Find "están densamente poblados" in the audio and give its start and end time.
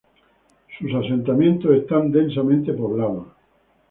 1.75-3.27